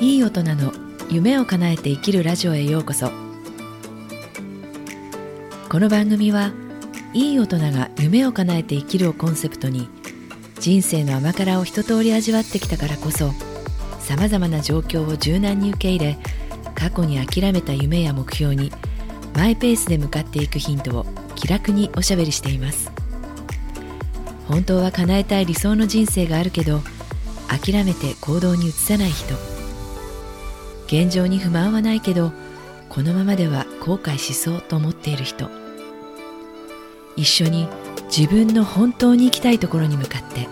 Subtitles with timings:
[0.00, 0.72] いい大人の
[1.08, 3.12] 夢を叶えて生きるラジオへようこそ。
[5.68, 6.52] この番組は
[7.12, 9.88] いい大人が夢を叶えて生きるをコンセプトに
[10.58, 13.30] 人生の甘辛を一通り味わってきたからこそ
[14.00, 16.18] さまざまな状況を柔軟に受け入れ
[16.74, 18.72] 過去に諦めた夢や目標に
[19.34, 21.06] マイペースで向かっていくヒントを
[21.36, 22.90] 気楽におしゃべりしています。
[24.48, 26.80] 本当は叶えたい理想の人生があるけど
[27.48, 29.53] 諦めて行動に移さない人。
[30.86, 32.32] 現状に不満はないけど
[32.88, 35.50] このままでは後悔しそうと思っている人。
[37.16, 37.68] 一緒に
[38.14, 40.48] 自分の本当に行きたいところに向かって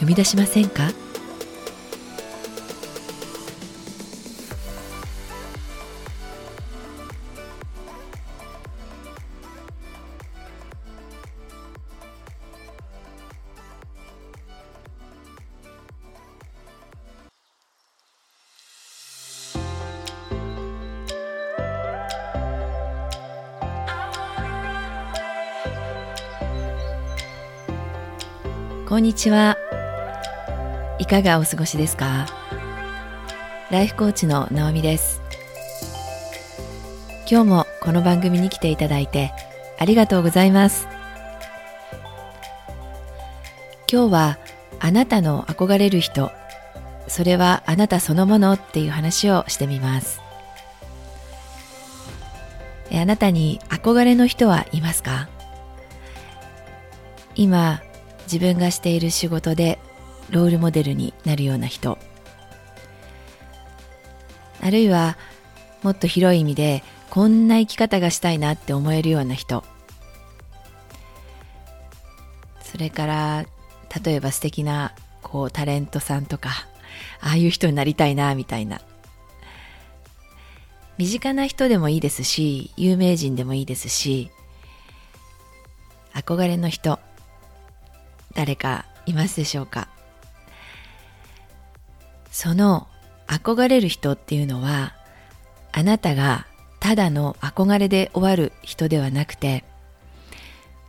[0.00, 0.90] 踏み出しませんか？
[28.92, 29.56] こんにちは。
[30.98, 32.26] いかがお過ごしですか？
[33.70, 35.22] ライフコーチのナオミです。
[37.26, 39.32] 今日もこの番組に来ていただいて
[39.78, 40.86] ありがとうございます。
[43.90, 44.38] 今日は
[44.78, 46.30] あなたの憧れる人
[47.08, 50.20] それはあなたそのものっていう話をしてみます。
[52.92, 55.30] あなたに憧れの人はいますか？
[57.34, 57.80] 今
[58.24, 59.78] 自分がしている仕事で
[60.30, 61.98] ロールモデルになるような人。
[64.60, 65.16] あるいは
[65.82, 69.64] もっと広い意味でこんな生き方がしたいなって思えるような人。
[72.62, 73.46] それから
[74.04, 76.50] 例えば素敵なこうタレントさんとか
[77.20, 78.80] ああいう人になりたいなみたいな。
[80.98, 84.30] 身近な人でもいいですし有名人でもいいですし
[86.14, 86.98] 憧れの人。
[88.34, 89.88] 誰かいますでしょうか？
[92.30, 92.88] その
[93.26, 94.94] 憧れる人っていうのは
[95.72, 96.46] あなたが
[96.80, 99.64] ただの憧れで終わる人ではなくて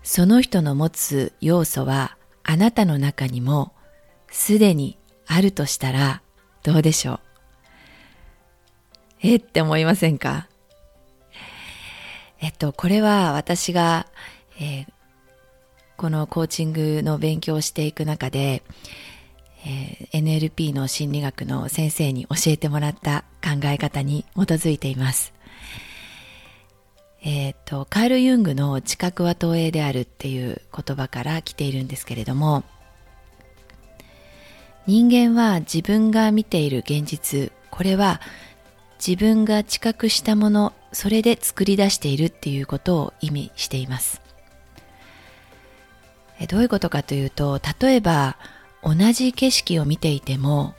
[0.04, 3.74] その人の持つ要素はあなたの中にも
[4.30, 6.22] すでにあるとしたら
[6.64, 7.20] どうでしょう？
[9.22, 10.48] えって思いませんか？
[12.42, 14.08] えっと、これは私が、
[14.60, 14.88] えー、
[16.04, 18.62] このコーチングの勉強をしていく中で、
[19.66, 25.34] えー、NLP の心理学の先生に教えてもらった考え方に基づいています。
[27.22, 32.66] えっ、ー、と、カール・ユングの知覚は投影であるっていう言葉から来ているんですけれども、
[34.86, 38.20] 人間は自分が見ている現実、これは
[39.00, 44.23] 自分が知覚したもの、それで作り出しているっていうことを意味しています。
[46.48, 48.38] どういうことかというと例えば
[48.84, 50.76] 同じ景色を見ていても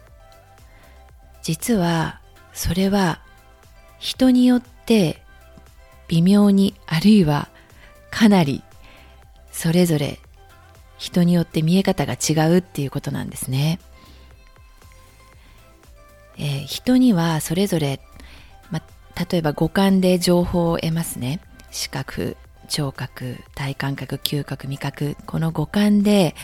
[1.42, 2.20] 実は
[2.52, 3.20] それは
[3.98, 5.22] 人によって
[6.08, 7.48] 微妙にあるいは
[8.10, 8.62] かなり
[9.50, 10.18] それぞれ
[10.98, 13.78] 人によって見え方が違うっていうことなんですね。
[16.36, 18.00] えー、人にはそれぞれ、
[18.70, 18.82] ま、
[19.30, 21.40] 例えば五感で情報を得ますね。
[21.70, 26.34] 視覚、聴覚体感覚嗅覚味覚この五感で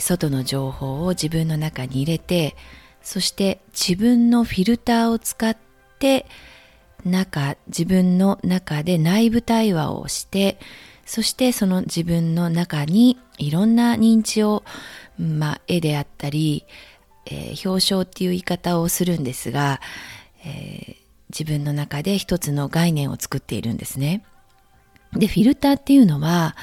[0.00, 2.56] 外の情報を自分の中に入れて
[3.02, 5.56] そして自分のフィルターを使っ
[5.98, 6.26] て
[7.04, 10.58] 中自分の中で内部対話をして
[11.06, 14.62] そしてその自分の中にいろんな認知を、
[15.18, 16.66] まあ、絵であったり、
[17.26, 19.80] えー、表彰っていう言い方をするんですが、
[20.44, 20.96] えー、
[21.30, 24.22] 自分の中で一つの概念を作っているんですね。
[25.14, 26.56] で、フィルターっていうのは、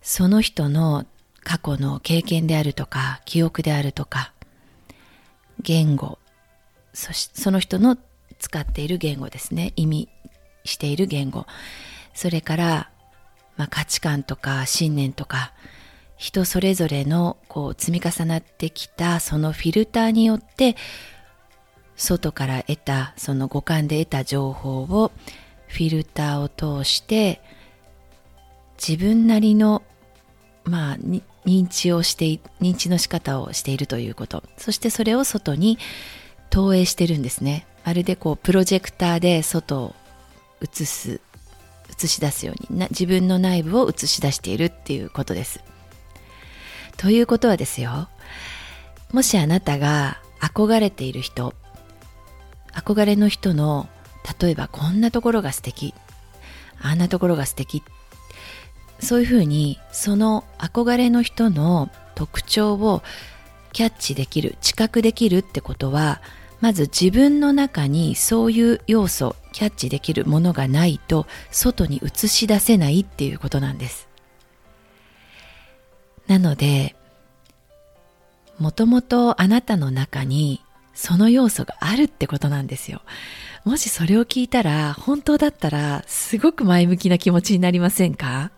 [0.00, 1.06] その人の
[1.42, 4.32] 過去の経験であるとか、記憶であるとか、
[5.60, 6.18] 言語、
[6.92, 7.96] そしその人の
[8.38, 9.72] 使っている言語ですね。
[9.76, 10.08] 意味
[10.64, 11.46] している言語。
[12.14, 12.90] それから、
[13.56, 15.52] まあ、価値観とか信念とか、
[16.22, 20.76] 人それぞれのこう積み重なってきたそのフィルターによって
[21.96, 25.10] 外から得たその五感で得た情報を
[25.66, 27.40] フィルターを通して
[28.76, 29.82] 自分なりの、
[30.64, 30.96] まあ、
[31.46, 32.26] 認知をして、
[32.60, 34.44] 認知の仕方をしているということ。
[34.56, 35.78] そしてそれを外に
[36.50, 37.66] 投影してるんですね。
[37.84, 39.94] まるでこう、プロジェクターで外を
[40.60, 41.20] 映す、
[42.02, 45.62] 映し出すようにな、自分の内部を映し出しているっていうことです。
[46.96, 48.08] ということはですよ。
[49.12, 51.54] もしあなたが憧れている人、
[52.72, 53.88] 憧れの人の
[54.40, 55.94] 例えばこんなところが素敵
[56.80, 57.82] あんなところが素敵
[59.02, 63.02] そういうふうにその憧れの人の特徴を
[63.72, 66.20] キャッチできる知覚できるってことは
[66.60, 74.08] まず自分の中にそういう要素キャッチできるものがないと外に映し出せないっていうことなんです
[76.28, 76.94] なので
[78.58, 80.60] もともとあなたの中に
[80.94, 83.00] その要素があるってことなんですよ。
[83.64, 88.50] もしそれを聞いたら、本当だったら、すごく前向きな気持ちになりませんか？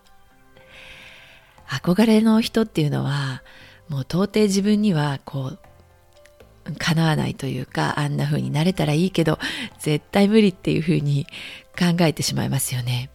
[1.69, 3.43] 憧れの人っていうのは、
[3.89, 5.59] もう到底自分には、こう、
[6.79, 9.39] 叶わないというか、あんな風になれたらいいけど、
[9.79, 11.27] 絶対無理っていう風に
[11.79, 13.11] 考えてしまいますよね。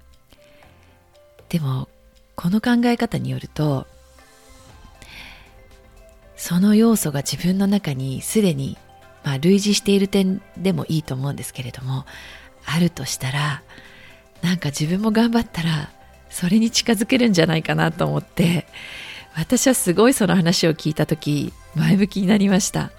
[1.49, 1.89] でも、
[2.35, 3.87] この考え方によると、
[6.35, 8.77] その要素が自分の中にすでに
[9.23, 12.05] まあ、類似している点でもいいと思うんですけれども
[12.65, 13.63] あるとしたら
[14.41, 15.91] なんか自分も頑張ったら
[16.29, 18.67] それに近づけるんじゃないかなと思って
[19.35, 22.91] 私はすごいその話を聞いた時前向きになりました。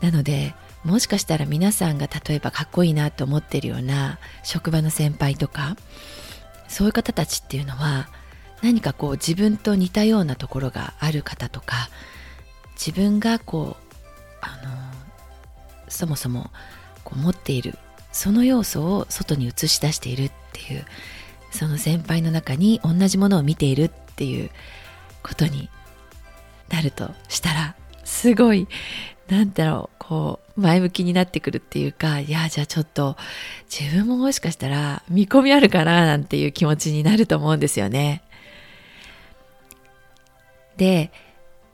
[0.00, 0.54] なので
[0.84, 5.76] もしかしたら皆さんが例えばかっこいいなと思ってるような職場の先輩とか
[6.68, 8.08] そういう方たちっていうのは
[8.62, 11.88] 何かこう自分と似たようなところがある方とか
[12.74, 13.94] 自分がこう
[14.42, 16.50] あのそもそも
[17.02, 17.78] こう持っている
[18.12, 20.84] その要素を外に映し出しているっていう
[21.54, 24.50] その先輩の中に同じものを見ているっていう
[25.22, 25.70] ことに
[26.68, 28.68] なるとしたらすごい
[29.28, 33.16] なんだろうこう前向きになってくるっていうかいやじゃあちょっと
[33.70, 38.22] 自分ももしかしたら見込みあるかななんていう気持ちになると思うんですよね。
[40.76, 41.10] で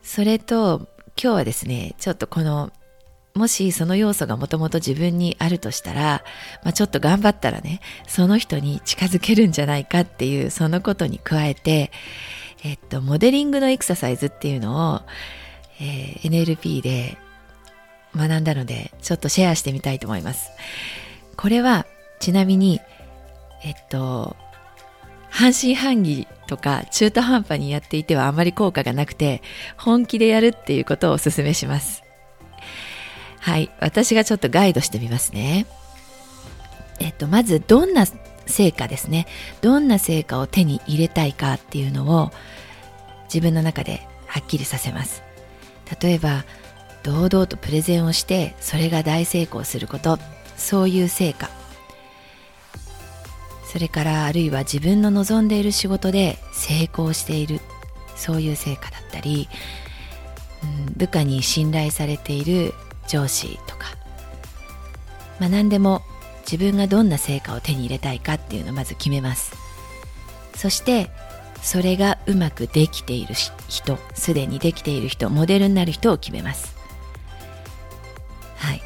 [0.03, 0.89] それと
[1.23, 2.73] 今日はですね、ちょっとこの、
[3.35, 6.25] もしその要素がもともと自分にあるとしたら、
[6.65, 11.91] まあ、ちょっと頑張ったらね、その人に近づけるんじゃないかっていう、そのことに加えて、
[12.65, 15.03] えっと、モデリングのエクササイズっていうのを、
[15.81, 17.17] えー、NLP で
[18.17, 20.51] 学んだので、ちょっとシェアしてみたいと思います。
[21.37, 21.87] これは、
[22.19, 22.81] ちなみに、
[23.63, 24.37] えっと、
[25.31, 29.43] 半信半疑とか中途半端にやっていてはあまり効果がなくて
[29.77, 32.03] 本気でやるっていうことをお勧めします。
[33.41, 33.71] はい。
[33.81, 35.67] 私がちょっとガイドしてみますね。
[37.01, 38.05] えっと、まずどんな
[38.47, 39.27] 成果ですね。
[39.63, 42.31] どんな成果を手に入れたいかっていうのを
[43.25, 45.23] 自分の中ではっきりさせます。
[46.01, 46.45] 例えば、
[47.03, 50.19] 堂々とプレゼンをしてそれが大成功すること、
[50.57, 51.49] そういう成果。
[53.65, 57.61] それからあるいは自分の望んでいる仕事で成功している
[58.17, 59.49] そういう成果だったり、
[60.87, 62.75] うん、部下に信頼されている
[63.11, 63.89] 上司とか、
[65.41, 66.03] まあ、何でも
[66.43, 69.53] 自分がどんな成果を手に入れたいかっていうのをまず決めます。
[70.55, 71.11] そして
[71.63, 73.35] それがうまくできている
[73.69, 76.77] 人すでにできている人モデルになる人を決めます。
[78.57, 78.83] はい。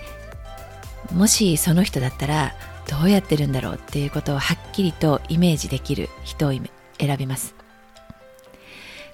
[1.12, 2.54] もしその人だったら
[2.88, 6.52] どうやってるんだろうっていうことをはっきりとイメージできる人を
[6.98, 7.63] 選びます。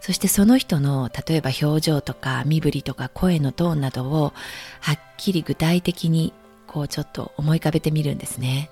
[0.00, 4.32] そしてその人の例えば表情とか身振りとか声のトーンなどを
[4.81, 6.32] はっきり具体的に
[6.67, 8.70] こうちょっと思い浮かべてみるんですね。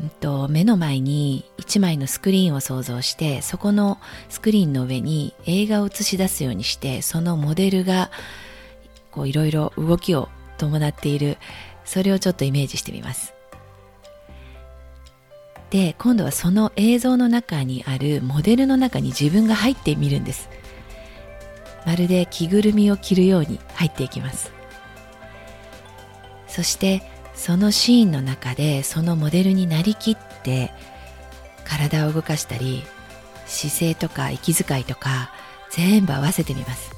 [0.00, 8.10] うんと、目の前に一枚のスクリーンを想像してそこのスクリーンの上に映画を映し出すようにしてそのモデルが
[9.10, 10.28] こういろいろ動きを
[10.58, 11.38] 伴っている
[11.84, 13.39] それをちょっとイメージしてみます。
[15.70, 20.50] で今度はその映像の中にあるモデルの中に自分が入ってみるんです。
[21.86, 24.52] まるで着ぐるみを着るように入っていきます。
[26.48, 27.02] そして
[27.34, 30.72] そのシーンの中でそのモデルになりきって
[31.64, 32.82] 体を動かしたり
[33.46, 35.32] 姿勢とか息遣いとか
[35.70, 36.90] 全部合わせてみます。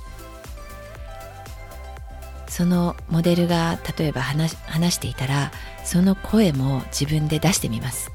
[2.48, 5.52] そのモデルが例えば話話していたら
[5.84, 8.10] その声も自分で出してみます。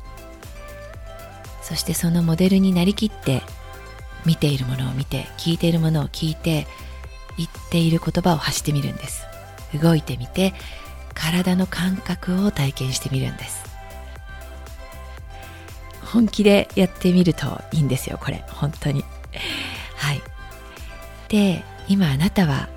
[1.67, 3.41] そしてそのモデルになりきって
[4.25, 6.65] 見ているものを見て聞いているものを聞いて
[7.38, 9.25] 言っている言葉を発してみるんです。
[9.74, 10.53] 動いてみて
[11.13, 13.65] 体の感覚を体験してみるんです。
[16.05, 18.45] 本気でやってみるといいんですよこれ。
[18.47, 19.03] 本当に。
[19.97, 20.21] はい。
[21.27, 22.69] で今あなたは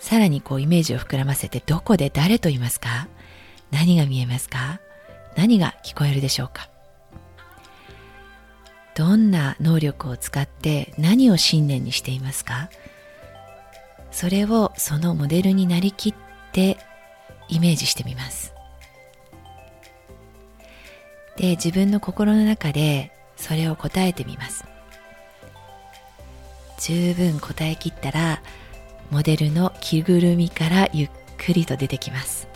[0.00, 3.06] さらにこうイメージを膨らませてどこで誰と言いますか？
[3.70, 4.80] 何が見えますか？
[5.36, 6.71] 何が聞こえるでしょうか？
[8.94, 12.68] どんな能力を使って何を信念にしていますか？
[14.10, 16.14] それをそのモデルになりきっ
[16.52, 16.76] て
[17.48, 18.52] イメージしてみます。
[21.36, 24.64] で自分の心の中でそれを答えてみます。
[26.78, 28.42] 十分答えきったら
[29.10, 32.48] モデルの着ぐるみからゆっくりと出てきます。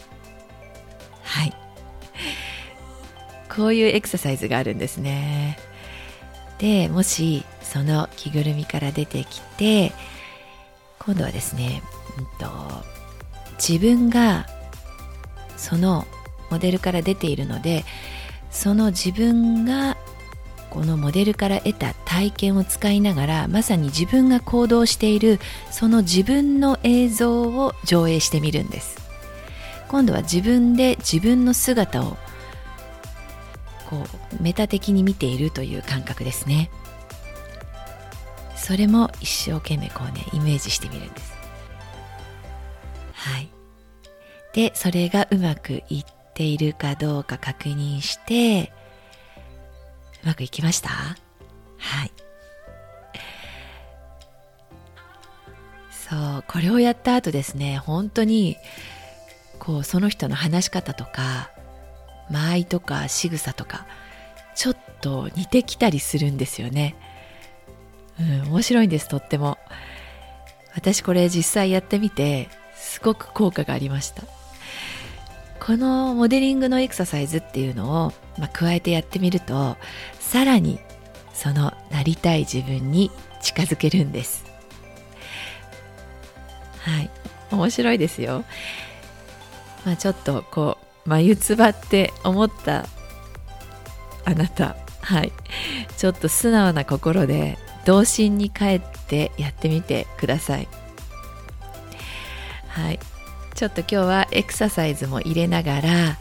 [1.23, 1.55] はい。
[3.49, 5.59] こういうエクササイズがあるんですね。
[6.59, 9.93] でもしその着ぐるみから出てきて
[10.99, 11.83] 今度はですね、
[12.19, 12.51] うんと、
[13.59, 14.47] 自分が
[15.57, 16.07] その
[16.51, 17.85] モデルから出ているので
[18.51, 19.97] その自分が
[20.71, 25.39] このモデルから得た体験を使いながらまさに自分が行動している
[25.71, 28.97] その自分の映像を上映してみるんです。
[29.89, 32.17] 今度は自分で自分の姿を
[33.89, 34.05] こ
[34.39, 36.71] うメタ的に見ているという感覚ですね。
[38.57, 41.33] それも一生懸命こうねイメージしてみるんです。
[43.13, 43.49] はい。
[44.53, 48.73] でそれがうまくいっているかどうか確認して
[50.25, 50.89] うまくいきました？
[50.89, 51.15] は
[52.05, 52.13] い。
[55.91, 58.57] そうこれをやった後ですね本当に
[59.59, 61.51] こうその人の話し方とか
[62.31, 63.87] 間合いとか仕草とか
[64.55, 66.97] ちょっと似てきたりするんですよね。
[68.19, 69.59] うん、面白いんですとっても。
[70.75, 74.23] 私これ実際やってみてすごく効果がありました。
[75.59, 79.77] このモデリングのエクササイズっていうのを、まあ、加えてやってみると
[80.21, 80.79] さらに
[81.33, 84.45] そのなりたい自分に近づけるんです。
[86.83, 87.11] はい、
[87.51, 88.45] 面白いですよ。
[89.85, 92.87] まあ、ちょっとこう眉唾って思った
[94.25, 94.77] あなた。
[95.01, 95.33] はい。
[95.97, 100.69] ちょっと素直な心で童心に帰ってやってみてください。
[102.69, 102.99] はい。
[103.55, 106.19] ちょっと今日はエクササイズも入れながら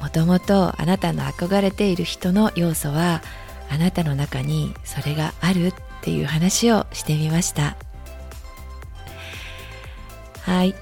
[0.00, 3.22] もともとあなたの憧れている人の要素は
[3.70, 7.76] あなたの中にそれがあるっていう話をしてみました。
[10.42, 10.74] はい。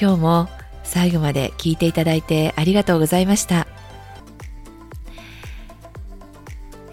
[0.00, 0.48] 今日も
[0.88, 3.66] 最後まで聞いていただいてありがとうございました。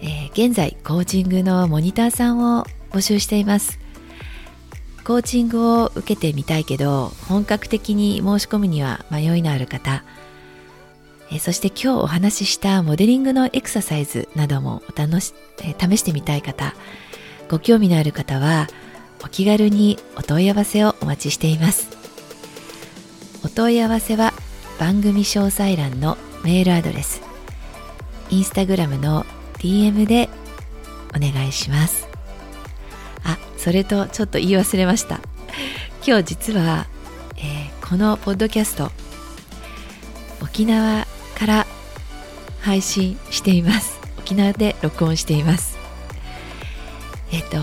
[0.00, 3.80] えー、現在、コーチングのモニターさんを募集しています。
[5.02, 10.04] コーチングを受けてみたいけど、本格的に申し込むには迷いのある方、
[11.30, 16.74] えー、そして今日お話ししたモデリングのエクササイズなどもお楽し、えー、試してみたい方、
[17.48, 18.68] ご興味のある方は、
[19.24, 22.05] お気軽にお問い合わせをお待ちしています。
[23.56, 24.34] 問い合わせは
[24.78, 27.22] 番組詳細欄のメールアドレス。
[28.28, 29.24] インスタグラムの
[29.60, 30.28] DM で
[31.16, 32.06] お願いします。
[33.24, 35.20] あそれとちょっと言い忘れました。
[36.06, 36.86] 今日実は、
[37.38, 38.90] えー、このポッドキャスト
[40.42, 41.66] 沖縄から
[42.60, 43.98] 配信しています。
[44.18, 45.78] 沖縄で録音しています。
[47.32, 47.56] えっ、と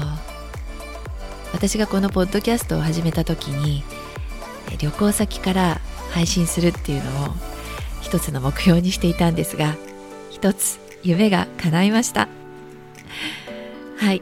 [1.53, 3.83] 私がこのポッドキャストを始めた時に
[4.79, 7.27] 旅行先から配信するっていうのを
[8.01, 9.75] 一つの目標にしていたんですが
[10.29, 12.27] 一つ夢が叶いました。
[13.97, 14.21] はい、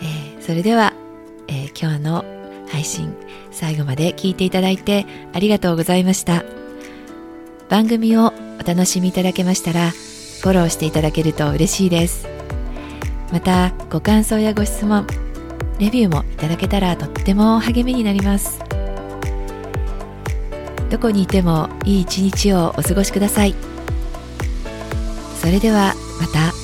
[0.00, 0.92] えー、それでは、
[1.46, 2.24] えー、今日の
[2.70, 3.14] 配信
[3.50, 6.44] 最後まで聞いていただいてありがとうございました。
[7.68, 12.26] 番組をお楽しみいただけましたらフォローしていただけると嬉しいです。
[13.32, 15.06] またご感想やご質問
[15.78, 18.67] レビューもいただけたらとっても励みになります。
[20.90, 23.54] どこにいてもいい一日をお過ごしください。
[25.40, 26.57] それではまた。